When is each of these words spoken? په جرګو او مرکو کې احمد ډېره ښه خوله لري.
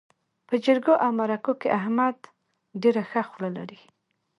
په 0.47 0.55
جرګو 0.65 0.93
او 1.03 1.09
مرکو 1.19 1.53
کې 1.61 1.67
احمد 1.79 2.17
ډېره 2.81 3.03
ښه 3.09 3.21
خوله 3.29 3.49
لري. 3.57 3.79